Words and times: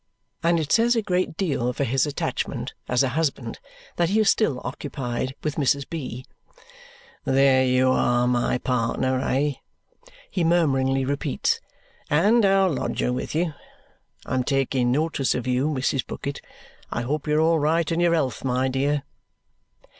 And 0.41 0.59
it 0.59 0.71
says 0.71 0.95
a 0.95 1.03
great 1.03 1.37
deal 1.37 1.71
for 1.73 1.83
his 1.83 2.07
attachment, 2.07 2.73
as 2.89 3.03
a 3.03 3.09
husband, 3.09 3.59
that 3.97 4.09
he 4.09 4.19
is 4.21 4.31
still 4.31 4.59
occupied 4.63 5.35
with 5.43 5.57
Mrs. 5.57 5.87
B. 5.87 6.25
"There 7.23 7.63
you 7.63 7.91
are, 7.91 8.25
my 8.27 8.57
partner, 8.57 9.19
eh?" 9.21 9.57
he 10.31 10.43
murmuringly 10.43 11.05
repeats. 11.05 11.59
"And 12.09 12.43
our 12.45 12.67
lodger 12.67 13.13
with 13.13 13.35
you. 13.35 13.53
I'm 14.25 14.43
taking 14.43 14.91
notice 14.91 15.35
of 15.35 15.45
you, 15.45 15.67
Mrs. 15.67 16.07
Bucket; 16.07 16.41
I 16.89 17.01
hope 17.01 17.27
you're 17.27 17.39
all 17.39 17.59
right 17.59 17.91
in 17.91 17.99
your 17.99 18.15
health, 18.15 18.43
my 18.43 18.69
dear!" 18.69 19.03